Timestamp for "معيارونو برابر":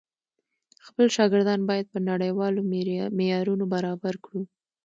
3.17-4.13